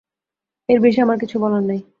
এর 0.69 0.79
বেশি 0.79 0.99
আমার 1.01 1.17
কিছু 1.17 1.35
বলার 1.39 1.63
নেই। 1.63 1.81